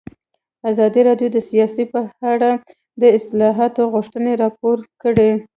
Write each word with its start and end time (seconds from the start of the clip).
ازادي 0.69 1.01
راډیو 1.09 1.29
د 1.35 1.37
سیاست 1.49 1.87
په 1.93 2.01
اړه 2.31 2.51
د 3.01 3.03
اصلاحاتو 3.17 3.81
غوښتنې 3.93 4.33
راپور 4.43 4.77
کړې. 5.01 5.31